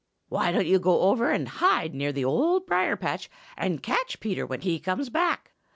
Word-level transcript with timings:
Why 0.29 0.51
don't 0.51 0.65
you 0.65 0.79
go 0.79 1.01
over 1.01 1.29
and 1.29 1.47
hide 1.47 1.93
near 1.93 2.11
the 2.11 2.25
Old 2.25 2.65
Briar 2.65 2.95
patch 2.95 3.29
and 3.55 3.83
catch 3.83 4.19
Peter 4.19 4.47
when 4.47 4.61
he 4.61 4.79
comes 4.79 5.11
back? 5.11 5.51